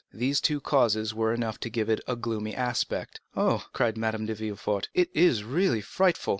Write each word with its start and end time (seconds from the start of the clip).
These 0.11 0.41
two 0.41 0.59
causes 0.59 1.13
were 1.13 1.31
enough 1.31 1.59
to 1.59 1.69
give 1.69 1.87
it 1.87 2.01
a 2.07 2.15
gloomy 2.15 2.55
aspect. 2.55 3.21
"Oh." 3.37 3.65
cried 3.71 3.99
Madame 3.99 4.25
de 4.25 4.33
Villefort, 4.33 4.89
"it 4.95 5.11
is 5.13 5.43
really 5.43 5.79
frightful." 5.81 6.29